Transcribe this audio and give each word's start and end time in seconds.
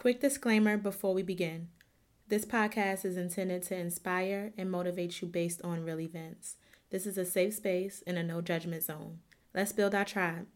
Quick 0.00 0.18
disclaimer 0.18 0.78
before 0.78 1.12
we 1.12 1.22
begin. 1.22 1.68
This 2.26 2.46
podcast 2.46 3.04
is 3.04 3.18
intended 3.18 3.62
to 3.64 3.76
inspire 3.76 4.54
and 4.56 4.70
motivate 4.70 5.20
you 5.20 5.28
based 5.28 5.60
on 5.62 5.84
real 5.84 6.00
events. 6.00 6.56
This 6.88 7.04
is 7.04 7.18
a 7.18 7.26
safe 7.26 7.52
space 7.52 8.02
and 8.06 8.16
a 8.16 8.22
no 8.22 8.40
judgment 8.40 8.82
zone. 8.82 9.18
Let's 9.54 9.72
build 9.72 9.94
our 9.94 10.06
tribe. 10.06 10.46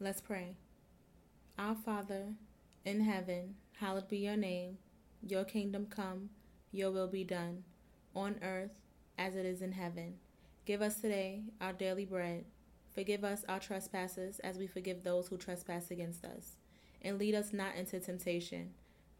Let's 0.00 0.20
pray. 0.20 0.56
Our 1.56 1.76
Father, 1.76 2.34
in 2.84 3.02
heaven, 3.02 3.54
hallowed 3.78 4.08
be 4.08 4.18
your 4.18 4.36
name. 4.36 4.78
Your 5.24 5.44
kingdom 5.44 5.86
come, 5.88 6.30
your 6.72 6.90
will 6.90 7.06
be 7.06 7.22
done, 7.22 7.62
on 8.12 8.40
earth 8.42 8.72
as 9.18 9.36
it 9.36 9.46
is 9.46 9.62
in 9.62 9.70
heaven. 9.70 10.14
Give 10.66 10.82
us 10.82 11.00
today 11.00 11.44
our 11.60 11.72
daily 11.72 12.06
bread. 12.06 12.44
Forgive 12.92 13.22
us 13.22 13.44
our 13.48 13.60
trespasses 13.60 14.40
as 14.40 14.58
we 14.58 14.66
forgive 14.66 15.04
those 15.04 15.28
who 15.28 15.36
trespass 15.36 15.92
against 15.92 16.24
us 16.24 16.56
and 17.02 17.18
lead 17.18 17.34
us 17.34 17.52
not 17.52 17.76
into 17.76 18.00
temptation, 18.00 18.70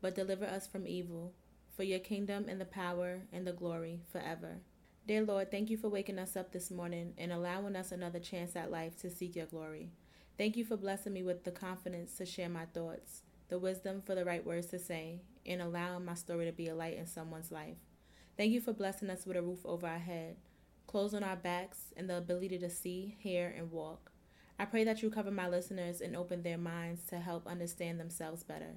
but 0.01 0.15
deliver 0.15 0.47
us 0.47 0.67
from 0.67 0.87
evil. 0.87 1.35
For 1.77 1.85
your 1.85 2.01
kingdom 2.01 2.47
and 2.49 2.61
the 2.61 2.67
power 2.67 3.23
and 3.33 3.47
the 3.47 3.53
glory 3.53 4.03
forever. 4.11 4.59
Dear 5.07 5.23
Lord, 5.23 5.51
thank 5.51 5.71
you 5.71 5.77
for 5.77 5.89
waking 5.89 6.19
us 6.19 6.37
up 6.37 6.53
this 6.53 6.71
morning 6.71 7.15
and 7.19 7.33
allowing 7.33 7.75
us 7.75 7.91
another 7.91 8.21
chance 8.21 8.55
at 8.55 8.71
life 8.71 8.97
to 9.01 9.11
seek 9.11 9.35
your 9.35 9.47
glory. 9.47 9.91
Thank 10.39 10.57
you 10.57 10.65
for 10.65 10.77
blessing 10.77 11.13
me 11.13 11.23
with 11.23 11.45
the 11.45 11.51
confidence 11.51 12.17
to 12.19 12.27
share 12.27 12.49
my 12.49 12.67
thoughts, 12.67 13.23
the 13.49 13.59
wisdom 13.59 14.01
for 14.01 14.15
the 14.15 14.25
right 14.25 14.47
words 14.47 14.67
to 14.69 14.79
say, 14.79 15.23
and 15.45 15.61
allowing 15.61 16.05
my 16.05 16.15
story 16.15 16.45
to 16.47 16.53
be 16.53 16.69
a 16.69 16.75
light 16.75 16.99
in 16.99 17.07
someone's 17.07 17.51
life. 17.51 17.79
Thank 18.37 18.53
you 18.53 18.61
for 18.61 18.73
blessing 18.73 19.11
us 19.11 19.27
with 19.27 19.37
a 19.37 19.43
roof 19.43 19.65
over 19.65 19.87
our 19.87 19.99
head, 19.99 20.37
clothes 20.87 21.15
on 21.15 21.25
our 21.25 21.37
backs, 21.37 21.93
and 21.97 22.09
the 22.09 22.19
ability 22.19 22.59
to 22.59 22.71
see, 22.71 23.17
hear, 23.19 23.53
and 23.57 23.73
walk. 23.73 24.12
I 24.63 24.65
pray 24.65 24.85
that 24.85 25.03
you 25.03 25.11
cover 25.11 25.33
my 25.33 25.49
listeners 25.49 26.01
and 26.01 26.15
open 26.15 26.45
their 26.45 26.57
minds 26.57 27.03
to 27.09 27.19
help 27.19 27.49
understand 27.49 27.99
themselves 27.99 28.45
better. 28.45 28.77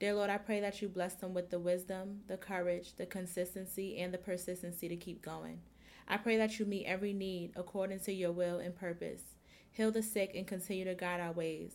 Dear 0.00 0.14
Lord, 0.14 0.30
I 0.30 0.38
pray 0.38 0.58
that 0.60 0.80
you 0.80 0.88
bless 0.88 1.16
them 1.16 1.34
with 1.34 1.50
the 1.50 1.58
wisdom, 1.58 2.20
the 2.28 2.38
courage, 2.38 2.94
the 2.96 3.04
consistency, 3.04 3.98
and 3.98 4.14
the 4.14 4.16
persistency 4.16 4.88
to 4.88 4.96
keep 4.96 5.20
going. 5.20 5.60
I 6.08 6.16
pray 6.16 6.38
that 6.38 6.58
you 6.58 6.64
meet 6.64 6.86
every 6.86 7.12
need 7.12 7.52
according 7.56 8.00
to 8.00 8.12
your 8.14 8.32
will 8.32 8.58
and 8.58 8.74
purpose. 8.74 9.20
Heal 9.70 9.90
the 9.90 10.02
sick 10.02 10.32
and 10.34 10.46
continue 10.46 10.86
to 10.86 10.94
guide 10.94 11.20
our 11.20 11.32
ways. 11.32 11.72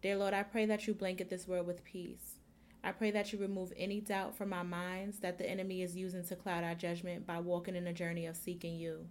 Dear 0.00 0.18
Lord, 0.18 0.32
I 0.32 0.44
pray 0.44 0.64
that 0.66 0.86
you 0.86 0.94
blanket 0.94 1.28
this 1.28 1.48
world 1.48 1.66
with 1.66 1.82
peace. 1.82 2.36
I 2.84 2.92
pray 2.92 3.10
that 3.10 3.32
you 3.32 3.40
remove 3.40 3.72
any 3.76 4.00
doubt 4.00 4.36
from 4.36 4.52
our 4.52 4.62
minds 4.62 5.18
that 5.18 5.38
the 5.38 5.50
enemy 5.50 5.82
is 5.82 5.96
using 5.96 6.24
to 6.26 6.36
cloud 6.36 6.62
our 6.62 6.76
judgment 6.76 7.26
by 7.26 7.40
walking 7.40 7.74
in 7.74 7.88
a 7.88 7.92
journey 7.92 8.26
of 8.26 8.36
seeking 8.36 8.76
you. 8.76 9.08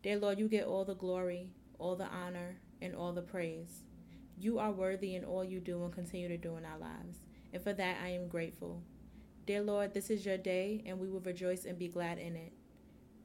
Dear 0.00 0.18
Lord, 0.18 0.38
you 0.38 0.46
get 0.46 0.68
all 0.68 0.84
the 0.84 0.94
glory, 0.94 1.50
all 1.80 1.96
the 1.96 2.06
honor, 2.06 2.60
and 2.82 2.94
all 2.94 3.12
the 3.12 3.22
praise. 3.22 3.82
You 4.38 4.58
are 4.58 4.72
worthy 4.72 5.14
in 5.14 5.24
all 5.24 5.44
you 5.44 5.60
do 5.60 5.84
and 5.84 5.92
continue 5.92 6.28
to 6.28 6.36
do 6.36 6.56
in 6.56 6.64
our 6.64 6.78
lives, 6.78 7.18
and 7.52 7.62
for 7.62 7.72
that 7.72 7.98
I 8.02 8.08
am 8.08 8.28
grateful. 8.28 8.82
Dear 9.46 9.62
Lord, 9.62 9.94
this 9.94 10.10
is 10.10 10.24
your 10.24 10.38
day, 10.38 10.82
and 10.86 10.98
we 10.98 11.08
will 11.08 11.20
rejoice 11.20 11.64
and 11.64 11.78
be 11.78 11.88
glad 11.88 12.18
in 12.18 12.36
it. 12.36 12.52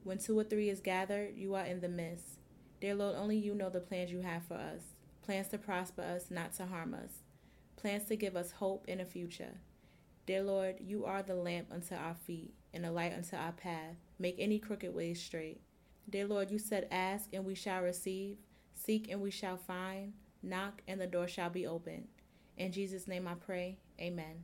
When 0.04 0.18
two 0.18 0.38
or 0.38 0.44
three 0.44 0.70
is 0.70 0.80
gathered, 0.82 1.36
you 1.36 1.56
are 1.56 1.66
in 1.66 1.82
the 1.82 1.90
midst. 1.90 2.40
Dear 2.82 2.96
Lord, 2.96 3.16
only 3.16 3.38
you 3.38 3.56
know 3.56 3.70
the 3.70 3.80
plans 3.80 4.12
you 4.12 4.22
have 4.22 4.44
for 4.44 4.56
us 4.56 4.82
plans 5.26 5.48
to 5.48 5.58
prosper 5.58 6.04
us, 6.04 6.30
not 6.30 6.54
to 6.54 6.66
harm 6.68 6.94
us, 6.94 7.24
plans 7.78 8.06
to 8.06 8.16
give 8.16 8.36
us 8.36 8.52
hope 8.52 8.86
in 8.88 9.00
a 9.00 9.06
future. 9.06 9.60
Dear 10.28 10.44
Lord, 10.44 10.76
you 10.80 11.06
are 11.06 11.24
the 11.24 11.36
lamp 11.36 11.68
unto 11.72 11.96
our 11.96 12.14
feet 12.14 12.54
and 12.74 12.86
a 12.86 12.92
light 12.92 13.14
unto 13.14 13.36
our 13.36 13.52
path. 13.52 13.96
Make 14.20 14.36
any 14.38 14.60
crooked 14.60 14.94
ways 14.94 15.22
straight. 15.22 15.62
Dear 16.10 16.28
Lord, 16.28 16.52
you 16.52 16.60
said, 16.60 16.88
Ask 16.92 17.30
and 17.34 17.46
we 17.46 17.56
shall 17.56 17.82
receive. 17.82 18.38
Seek 18.76 19.10
and 19.10 19.22
we 19.22 19.32
shall 19.32 19.58
find, 19.58 20.14
knock 20.44 20.82
and 20.88 21.02
the 21.02 21.08
door 21.08 21.28
shall 21.28 21.50
be 21.50 21.66
opened. 21.66 22.08
In 22.58 22.72
Jesus' 22.72 23.08
name 23.08 23.28
I 23.28 23.34
pray. 23.36 23.78
Amen. 24.00 24.44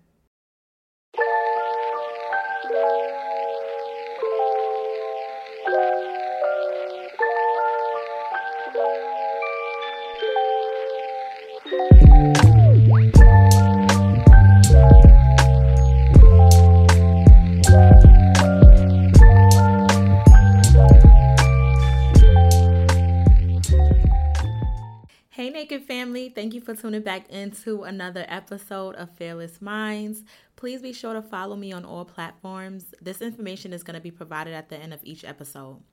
Naked 25.61 25.86
family, 25.86 26.30
thank 26.30 26.55
you 26.55 26.60
for 26.60 26.76
tuning 26.76 27.04
back 27.04 27.30
into 27.30 27.83
another 27.83 28.26
episode 28.27 28.95
of 28.95 29.11
Fearless 29.11 29.61
Minds. 29.61 30.23
Please 30.55 30.82
be 30.82 30.92
sure 30.92 31.14
to 31.14 31.22
follow 31.22 31.55
me 31.55 31.72
on 31.72 31.86
all 31.86 32.04
platforms. 32.04 32.95
This 32.99 33.22
information 33.22 33.72
is 33.72 33.83
going 33.83 33.94
to 33.94 34.02
be 34.02 34.10
provided 34.10 34.55
at 34.55 34.70
the 34.70 34.77
end 34.77 34.92
of 34.92 35.02
each 35.04 35.23
episode. 35.23 35.83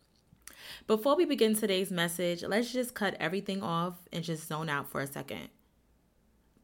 Before 0.86 1.16
we 1.16 1.26
begin 1.26 1.54
today's 1.54 1.90
message, 1.90 2.42
let's 2.42 2.72
just 2.72 2.94
cut 2.94 3.14
everything 3.20 3.62
off 3.62 3.96
and 4.10 4.24
just 4.24 4.48
zone 4.48 4.70
out 4.70 4.88
for 4.88 5.02
a 5.02 5.06
second. 5.06 5.50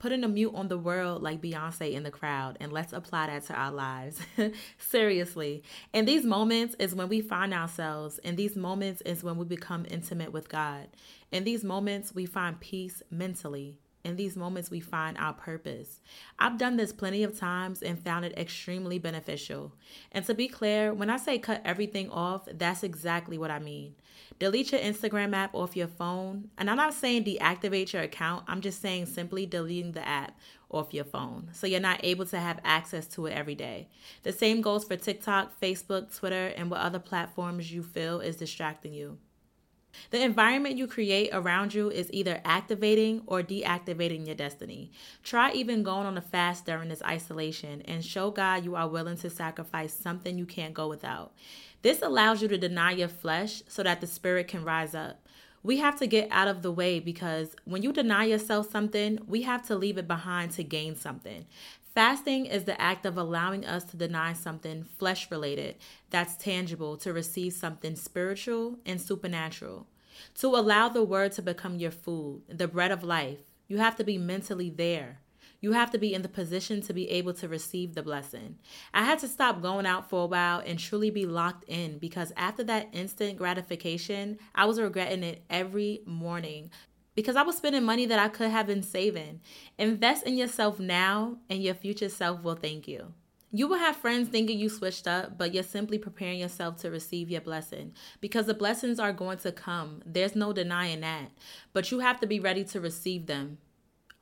Putting 0.05 0.23
a 0.23 0.29
mute 0.29 0.53
on 0.55 0.69
the 0.69 0.77
world 0.77 1.23
like 1.23 1.41
Beyonce 1.41 1.95
in 1.95 2.03
the 2.03 2.11
crowd, 2.11 2.59
and 2.61 2.71
let's 2.71 2.93
apply 2.93 3.29
that 3.29 3.47
to 3.47 3.55
our 3.55 3.73
lives. 3.73 4.21
Seriously. 4.79 5.63
And 5.95 6.07
these 6.07 6.27
moments 6.27 6.77
is 6.79 6.95
when 6.95 7.09
we 7.09 7.23
find 7.23 7.55
ourselves, 7.55 8.19
and 8.23 8.37
these 8.37 8.55
moments 8.55 9.01
is 9.07 9.25
when 9.25 9.39
we 9.39 9.47
become 9.47 9.87
intimate 9.89 10.31
with 10.31 10.51
God. 10.51 10.89
In 11.33 11.45
these 11.45 11.65
moments, 11.65 12.15
we 12.15 12.27
find 12.27 12.61
peace 12.61 13.03
mentally. 13.11 13.79
In 14.05 14.17
these 14.17 14.37
moments, 14.37 14.71
we 14.71 14.81
find 14.81 15.17
our 15.17 15.33
purpose. 15.33 16.01
I've 16.39 16.59
done 16.59 16.77
this 16.77 16.93
plenty 16.93 17.23
of 17.23 17.39
times 17.39 17.83
and 17.83 17.99
found 17.99 18.27
it 18.27 18.37
extremely 18.37 18.99
beneficial. 18.99 19.73
And 20.13 20.25
to 20.27 20.35
be 20.35 20.47
clear, 20.47 20.93
when 20.93 21.09
I 21.09 21.17
say 21.17 21.39
cut 21.39 21.63
everything 21.65 22.11
off, 22.11 22.47
that's 22.53 22.83
exactly 22.83 23.39
what 23.39 23.51
I 23.51 23.61
mean. 23.61 23.95
Delete 24.39 24.73
your 24.73 24.81
Instagram 24.83 25.35
app 25.35 25.55
off 25.55 25.75
your 25.75 25.89
phone. 25.89 26.51
And 26.59 26.69
I'm 26.69 26.77
not 26.77 26.93
saying 26.93 27.25
deactivate 27.25 27.95
your 27.95 28.03
account, 28.03 28.45
I'm 28.47 28.61
just 28.61 28.83
saying 28.83 29.07
simply 29.07 29.47
deleting 29.47 29.93
the 29.93 30.07
app 30.07 30.39
off 30.71 30.93
your 30.93 31.05
phone 31.05 31.49
so 31.53 31.67
you're 31.67 31.81
not 31.81 32.01
able 32.03 32.27
to 32.27 32.39
have 32.39 32.59
access 32.65 33.07
to 33.07 33.27
it 33.27 33.33
every 33.33 33.55
day. 33.55 33.89
The 34.23 34.33
same 34.33 34.61
goes 34.61 34.85
for 34.85 34.97
TikTok, 34.97 35.61
Facebook, 35.61 36.15
Twitter, 36.15 36.53
and 36.57 36.71
what 36.71 36.81
other 36.81 36.99
platforms 36.99 37.73
you 37.73 37.83
feel 37.83 38.21
is 38.21 38.37
distracting 38.37 38.93
you. 38.93 39.19
The 40.11 40.23
environment 40.23 40.77
you 40.77 40.87
create 40.87 41.31
around 41.33 41.75
you 41.75 41.91
is 41.91 42.11
either 42.13 42.41
activating 42.45 43.23
or 43.27 43.43
deactivating 43.43 44.27
your 44.27 44.35
destiny. 44.35 44.91
Try 45.23 45.53
even 45.53 45.83
going 45.83 46.07
on 46.07 46.17
a 46.17 46.21
fast 46.21 46.67
during 46.67 46.89
this 46.89 47.03
isolation 47.03 47.83
and 47.83 48.05
show 48.05 48.31
God 48.31 48.65
you 48.65 48.77
are 48.77 48.89
willing 48.89 49.17
to 49.19 49.31
sacrifice 49.31 49.95
something 49.95 50.39
you 50.39 50.47
can't 50.47 50.75
go 50.75 50.89
without. 50.89 51.33
This 51.83 52.03
allows 52.03 52.41
you 52.41 52.49
to 52.49 52.59
deny 52.59 52.93
your 52.93 53.09
flesh 53.09 53.63
so 53.69 53.83
that 53.83 54.01
the 54.01 54.07
spirit 54.07 54.49
can 54.49 54.65
rise 54.65 54.95
up. 54.95 55.21
We 55.63 55.79
have 55.79 55.99
to 56.01 56.07
get 56.07 56.29
out 56.31 56.47
of 56.49 56.61
the 56.61 56.71
way 56.71 57.01
because 57.01 57.57
when 57.65 57.83
you 57.83 57.93
deny 57.93 58.25
yourself 58.25 58.71
something, 58.71 59.19
we 59.27 59.43
have 59.43 59.67
to 59.69 59.77
leave 59.77 59.97
it 59.97 60.07
behind 60.07 60.53
to 60.53 60.63
gain 60.63 60.95
something. 60.95 61.47
Fasting 61.95 62.47
is 62.47 62.65
the 62.65 62.81
act 62.81 63.07
of 63.07 63.17
allowing 63.17 63.65
us 63.65 63.85
to 63.85 63.97
deny 63.97 64.33
something 64.33 64.83
flesh 64.83 65.31
related 65.31 65.77
that's 66.11 66.37
tangible 66.37 66.97
to 66.97 67.13
receive 67.13 67.53
something 67.53 67.95
spiritual 67.95 68.81
and 68.85 69.01
supernatural. 69.01 69.87
To 70.41 70.49
allow 70.49 70.89
the 70.89 71.05
word 71.05 71.31
to 71.33 71.43
become 71.43 71.77
your 71.77 71.93
food, 71.93 72.43
the 72.49 72.67
bread 72.67 72.91
of 72.91 73.05
life, 73.05 73.39
you 73.69 73.79
have 73.79 73.95
to 73.97 74.05
be 74.05 74.19
mentally 74.19 74.71
there. 74.71 75.21
You 75.61 75.73
have 75.73 75.93
to 75.93 75.99
be 75.99 76.13
in 76.13 76.23
the 76.23 76.29
position 76.29 76.83
to 76.83 76.93
be 76.93 77.09
able 77.11 77.33
to 77.35 77.49
receive 77.49 77.95
the 77.95 78.03
blessing. 78.03 78.59
I 78.93 79.05
had 79.05 79.21
to 79.21 79.29
stop 79.29 79.63
going 79.63 79.87
out 79.87 80.11
for 80.11 80.25
a 80.25 80.27
while 80.27 80.63
and 80.67 80.81
truly 80.81 81.11
be 81.11 81.27
locked 81.27 81.65
in 81.69 81.99
because 81.99 82.33
after 82.37 82.65
that 82.65 82.89
instant 82.93 83.39
gratification, 83.39 84.41
I 84.53 84.65
was 84.65 84.81
regretting 84.81 85.23
it 85.23 85.45
every 85.49 86.03
morning 86.07 86.71
because 87.15 87.37
I 87.37 87.43
was 87.43 87.57
spending 87.57 87.85
money 87.85 88.07
that 88.07 88.19
I 88.19 88.29
could 88.29 88.51
have 88.51 88.67
been 88.67 88.83
saving. 88.83 89.41
Invest 89.79 90.27
in 90.27 90.37
yourself 90.37 90.79
now, 90.79 91.39
and 91.49 91.63
your 91.63 91.75
future 91.75 92.09
self 92.09 92.43
will 92.43 92.57
thank 92.57 92.89
you. 92.89 93.13
You 93.57 93.69
will 93.69 93.79
have 93.79 93.95
friends 93.95 94.29
thinking 94.29 94.59
you 94.59 94.69
switched 94.69 95.07
up, 95.07 95.39
but 95.39 95.55
you're 95.55 95.63
simply 95.63 95.97
preparing 95.97 96.41
yourself 96.41 96.77
to 96.79 96.91
receive 96.91 97.31
your 97.31 97.41
blessing 97.41 97.93
because 98.21 98.47
the 98.47 98.55
blessings 98.55 98.99
are 98.99 99.13
going 99.13 99.39
to 99.39 99.53
come. 99.53 100.03
There's 100.05 100.35
no 100.35 100.53
denying 100.53 101.03
that. 101.03 101.31
But 101.73 101.93
you 101.93 102.01
have 102.01 102.19
to 102.19 102.27
be 102.27 102.41
ready 102.41 102.65
to 102.65 102.81
receive 102.81 103.27
them. 103.27 103.59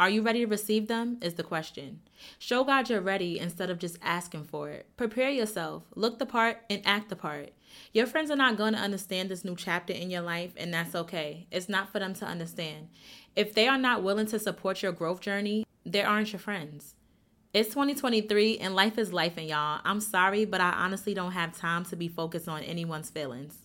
Are 0.01 0.11
you 0.11 0.23
ready 0.23 0.41
to 0.41 0.47
receive 0.47 0.89
them? 0.89 1.19
Is 1.23 1.35
the 1.35 1.43
question. 1.43 2.01
Show 2.39 2.65
God 2.65 2.91
you're 2.91 3.01
ready 3.01 3.39
instead 3.39 3.71
of 3.71 3.79
just 3.79 3.99
asking 4.03 4.45
for 4.45 4.69
it. 4.71 4.87
Prepare 4.97 5.31
yourself, 5.31 5.85
look 5.95 6.19
the 6.19 6.27
part, 6.27 6.59
and 6.69 6.83
act 6.85 7.09
the 7.09 7.17
part. 7.17 7.51
Your 7.93 8.07
friends 8.07 8.31
are 8.31 8.37
not 8.37 8.57
going 8.57 8.73
to 8.73 8.81
understand 8.81 9.29
this 9.29 9.45
new 9.45 9.55
chapter 9.55 9.93
in 9.93 10.11
your 10.11 10.23
life, 10.23 10.53
and 10.57 10.73
that's 10.75 10.95
okay. 10.95 11.47
It's 11.51 11.69
not 11.69 11.91
for 11.91 11.99
them 11.99 12.15
to 12.15 12.27
understand. 12.27 12.89
If 13.37 13.55
they 13.55 13.69
are 13.69 13.79
not 13.79 14.03
willing 14.03 14.27
to 14.27 14.39
support 14.39 14.83
your 14.83 14.93
growth 14.93 15.21
journey, 15.21 15.65
they 15.85 16.03
aren't 16.03 16.33
your 16.33 16.41
friends. 16.41 16.95
It's 17.55 17.69
2023 17.69 18.59
and 18.59 18.75
life 18.75 18.99
is 18.99 19.13
life, 19.13 19.35
and 19.37 19.47
y'all. 19.47 19.81
I'm 19.85 20.01
sorry, 20.01 20.45
but 20.45 20.61
I 20.61 20.71
honestly 20.71 21.13
don't 21.15 21.33
have 21.33 21.57
time 21.57 21.85
to 21.87 21.97
be 21.97 22.09
focused 22.09 22.49
on 22.49 22.63
anyone's 22.63 23.11
feelings. 23.11 23.59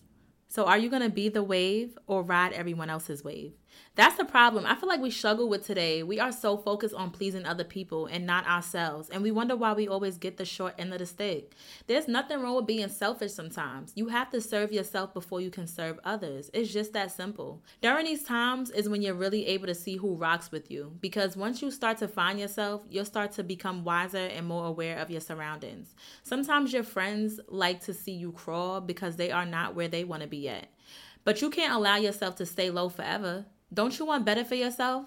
So, 0.50 0.64
are 0.64 0.78
you 0.78 0.88
going 0.88 1.02
to 1.02 1.10
be 1.10 1.28
the 1.28 1.42
wave 1.42 1.98
or 2.06 2.22
ride 2.22 2.54
everyone 2.54 2.88
else's 2.88 3.22
wave? 3.22 3.52
That's 3.94 4.16
the 4.16 4.24
problem. 4.24 4.64
I 4.64 4.76
feel 4.76 4.88
like 4.88 5.00
we 5.00 5.10
struggle 5.10 5.48
with 5.48 5.66
today. 5.66 6.02
We 6.02 6.20
are 6.20 6.30
so 6.30 6.56
focused 6.56 6.94
on 6.94 7.10
pleasing 7.10 7.44
other 7.44 7.64
people 7.64 8.06
and 8.06 8.26
not 8.26 8.46
ourselves. 8.46 9.08
And 9.10 9.22
we 9.22 9.30
wonder 9.30 9.56
why 9.56 9.72
we 9.72 9.88
always 9.88 10.18
get 10.18 10.36
the 10.36 10.44
short 10.44 10.74
end 10.78 10.92
of 10.92 11.00
the 11.00 11.06
stick. 11.06 11.54
There's 11.88 12.06
nothing 12.06 12.40
wrong 12.40 12.54
with 12.54 12.66
being 12.66 12.88
selfish 12.88 13.32
sometimes. 13.32 13.92
You 13.96 14.08
have 14.08 14.30
to 14.30 14.40
serve 14.40 14.72
yourself 14.72 15.12
before 15.12 15.40
you 15.40 15.50
can 15.50 15.66
serve 15.66 15.98
others. 16.04 16.48
It's 16.54 16.72
just 16.72 16.92
that 16.92 17.10
simple. 17.10 17.62
During 17.82 18.06
these 18.06 18.22
times 18.22 18.70
is 18.70 18.88
when 18.88 19.02
you're 19.02 19.14
really 19.14 19.46
able 19.46 19.66
to 19.66 19.74
see 19.74 19.96
who 19.96 20.14
rocks 20.14 20.52
with 20.52 20.70
you. 20.70 20.92
Because 21.00 21.36
once 21.36 21.60
you 21.60 21.70
start 21.72 21.98
to 21.98 22.08
find 22.08 22.38
yourself, 22.38 22.84
you'll 22.88 23.04
start 23.04 23.32
to 23.32 23.42
become 23.42 23.82
wiser 23.82 24.16
and 24.16 24.46
more 24.46 24.66
aware 24.66 24.98
of 24.98 25.10
your 25.10 25.20
surroundings. 25.20 25.94
Sometimes 26.22 26.72
your 26.72 26.84
friends 26.84 27.40
like 27.48 27.80
to 27.84 27.92
see 27.92 28.12
you 28.12 28.30
crawl 28.30 28.80
because 28.80 29.16
they 29.16 29.32
are 29.32 29.46
not 29.46 29.74
where 29.74 29.88
they 29.88 30.04
want 30.04 30.22
to 30.22 30.28
be 30.28 30.37
at. 30.46 30.68
But 31.24 31.42
you 31.42 31.50
can't 31.50 31.74
allow 31.74 31.96
yourself 31.96 32.36
to 32.36 32.46
stay 32.46 32.70
low 32.70 32.88
forever. 32.88 33.46
Don't 33.72 33.98
you 33.98 34.04
want 34.04 34.24
better 34.24 34.44
for 34.44 34.54
yourself? 34.54 35.06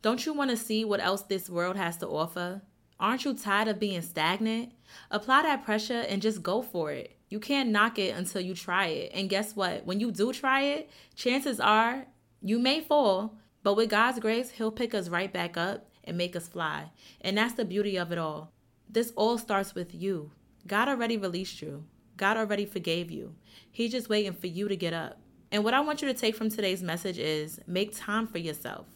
Don't 0.00 0.24
you 0.24 0.32
want 0.32 0.50
to 0.50 0.56
see 0.56 0.84
what 0.84 1.00
else 1.00 1.22
this 1.22 1.50
world 1.50 1.76
has 1.76 1.96
to 1.98 2.08
offer? 2.08 2.62
Aren't 2.98 3.24
you 3.24 3.34
tired 3.34 3.68
of 3.68 3.78
being 3.78 4.02
stagnant? 4.02 4.72
Apply 5.10 5.42
that 5.42 5.64
pressure 5.64 6.04
and 6.08 6.22
just 6.22 6.42
go 6.42 6.62
for 6.62 6.92
it. 6.92 7.16
You 7.28 7.40
can't 7.40 7.70
knock 7.70 7.98
it 7.98 8.16
until 8.16 8.40
you 8.40 8.54
try 8.54 8.86
it. 8.86 9.12
And 9.14 9.28
guess 9.28 9.56
what? 9.56 9.84
When 9.84 10.00
you 10.00 10.10
do 10.10 10.32
try 10.32 10.62
it, 10.62 10.90
chances 11.14 11.60
are 11.60 12.06
you 12.40 12.58
may 12.58 12.80
fall, 12.80 13.38
but 13.62 13.74
with 13.74 13.90
God's 13.90 14.18
grace, 14.18 14.50
He'll 14.50 14.72
pick 14.72 14.94
us 14.94 15.08
right 15.08 15.32
back 15.32 15.56
up 15.56 15.88
and 16.04 16.18
make 16.18 16.36
us 16.36 16.48
fly. 16.48 16.90
And 17.20 17.38
that's 17.38 17.54
the 17.54 17.64
beauty 17.64 17.96
of 17.96 18.12
it 18.12 18.18
all. 18.18 18.52
This 18.88 19.12
all 19.16 19.38
starts 19.38 19.74
with 19.74 19.94
you. 19.94 20.32
God 20.66 20.88
already 20.88 21.16
released 21.16 21.62
you, 21.62 21.84
God 22.22 22.36
already 22.36 22.66
forgave 22.66 23.10
you. 23.10 23.34
He's 23.72 23.90
just 23.90 24.08
waiting 24.08 24.32
for 24.32 24.46
you 24.46 24.68
to 24.68 24.76
get 24.76 24.92
up. 24.92 25.18
And 25.50 25.64
what 25.64 25.74
I 25.74 25.80
want 25.80 26.02
you 26.02 26.06
to 26.06 26.14
take 26.14 26.36
from 26.36 26.50
today's 26.50 26.80
message 26.80 27.18
is 27.18 27.58
make 27.66 27.96
time 27.96 28.28
for 28.28 28.38
yourself. 28.38 28.86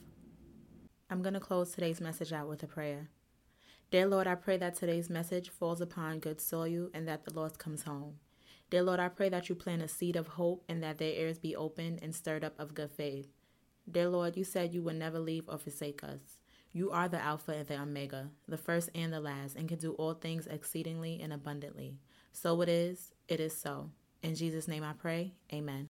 I'm 1.10 1.22
going 1.22 1.34
to 1.34 1.40
close 1.40 1.72
today's 1.72 2.00
message 2.00 2.32
out 2.32 2.48
with 2.48 2.62
a 2.62 2.68
prayer. 2.68 3.08
Dear 3.90 4.06
Lord, 4.06 4.28
I 4.28 4.36
pray 4.36 4.58
that 4.58 4.76
today's 4.76 5.10
message 5.10 5.48
falls 5.50 5.80
upon 5.80 6.20
good 6.20 6.40
soil 6.40 6.88
and 6.94 7.08
that 7.08 7.24
the 7.24 7.34
lost 7.34 7.58
comes 7.58 7.82
home. 7.82 8.20
Dear 8.70 8.84
Lord, 8.84 9.00
I 9.00 9.08
pray 9.08 9.28
that 9.28 9.48
you 9.48 9.56
plant 9.56 9.82
a 9.82 9.88
seed 9.88 10.14
of 10.14 10.28
hope 10.28 10.62
and 10.68 10.80
that 10.84 10.98
their 10.98 11.12
ears 11.12 11.40
be 11.40 11.56
opened 11.56 11.98
and 12.02 12.14
stirred 12.14 12.44
up 12.44 12.54
of 12.60 12.74
good 12.74 12.92
faith. 12.92 13.26
Dear 13.90 14.08
Lord, 14.08 14.36
you 14.36 14.44
said 14.44 14.72
you 14.72 14.84
would 14.84 15.00
never 15.00 15.18
leave 15.18 15.48
or 15.48 15.58
forsake 15.58 16.04
us. 16.04 16.38
You 16.70 16.92
are 16.92 17.08
the 17.08 17.20
Alpha 17.20 17.50
and 17.50 17.66
the 17.66 17.80
Omega, 17.80 18.30
the 18.46 18.56
first 18.56 18.88
and 18.94 19.12
the 19.12 19.18
last, 19.18 19.56
and 19.56 19.68
can 19.68 19.78
do 19.78 19.94
all 19.94 20.14
things 20.14 20.46
exceedingly 20.46 21.18
and 21.20 21.32
abundantly. 21.32 21.98
So 22.36 22.60
it 22.60 22.68
is, 22.68 23.12
it 23.28 23.40
is 23.40 23.56
so. 23.56 23.88
In 24.22 24.34
Jesus' 24.34 24.68
name 24.68 24.84
I 24.84 24.92
pray, 24.92 25.32
amen. 25.54 25.88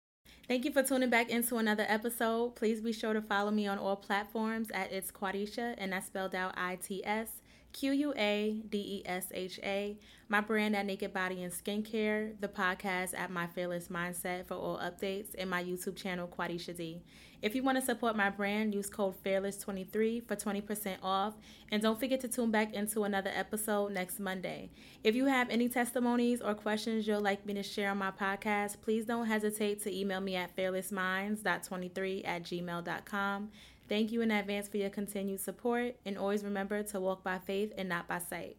Thank 0.47 0.67
you 0.67 0.73
for 0.73 0.83
tuning 0.83 1.09
back 1.09 1.31
into 1.31 1.57
another 1.57 1.87
episode. 1.89 2.55
Please 2.55 2.83
be 2.83 2.93
sure 2.93 3.15
to 3.15 3.23
follow 3.23 3.51
me 3.51 3.67
on 3.67 3.79
all 3.79 3.97
platforms 3.97 4.71
at 4.75 4.93
It's 4.93 5.11
Quadesha, 5.11 5.75
and 5.79 5.93
that's 5.93 6.07
spelled 6.07 6.35
out 6.35 6.53
I 6.55 6.77
T 6.77 7.03
S 7.03 7.29
Q 7.75 7.91
U 7.91 8.15
A 8.17 8.63
D 8.71 8.79
E 8.79 9.03
S 9.05 9.27
H 9.35 9.59
A. 9.65 9.99
My 10.29 10.41
brand 10.41 10.75
at 10.75 10.87
Naked 10.87 11.13
Body 11.13 11.43
and 11.43 11.53
Skincare, 11.53 12.41
the 12.41 12.49
podcast 12.49 13.19
at 13.19 13.31
My 13.31 13.47
Fearless 13.49 13.89
Mindset 13.89 14.47
for 14.47 14.55
all 14.55 14.79
updates, 14.79 15.35
and 15.37 15.51
my 15.51 15.63
YouTube 15.63 15.97
channel, 15.97 16.27
Quadesha 16.27 16.75
D. 16.75 17.03
If 17.43 17.55
you 17.55 17.63
want 17.63 17.77
to 17.77 17.85
support 17.85 18.17
my 18.17 18.31
brand, 18.31 18.75
use 18.75 18.89
code 18.89 19.23
FEARLESS23 19.23 20.27
for 20.27 20.35
20% 20.35 20.97
off. 21.03 21.35
And 21.71 21.83
don't 21.83 22.01
forget 22.01 22.23
to 22.23 22.29
tune 22.29 22.51
back 22.51 22.73
into 22.73 23.05
another 23.05 23.31
episode 23.35 23.93
next 23.93 24.19
Monday. 24.19 24.71
If 25.03 25.15
you 25.15 25.27
have 25.27 25.51
any 25.51 25.69
testimonies 25.69 26.41
or 26.41 26.55
questions 26.55 27.07
you'd 27.07 27.19
like 27.19 27.45
me 27.45 27.53
to 27.55 27.63
share 27.63 27.91
on 27.91 27.99
my 27.99 28.13
podcast, 28.13 28.81
please 28.81 29.05
don't 29.05 29.27
hesitate 29.27 29.83
to 29.83 29.95
email 29.95 30.23
me 30.23 30.37
at 30.37 30.57
fearlessminds.23 30.57 32.27
at 32.27 32.45
gmail.com. 32.45 33.51
Thank 33.89 34.13
you 34.13 34.23
in 34.23 34.31
advance 34.31 34.69
for 34.69 34.79
your 34.79 34.91
continued 34.91 35.41
support, 35.41 35.97
and 36.07 36.17
always 36.17 36.43
remember 36.43 36.83
to 36.83 37.01
walk 37.01 37.23
by 37.23 37.39
faith 37.39 37.73
and 37.77 37.89
not 37.89 38.09
by 38.09 38.19
sight. 38.19 38.57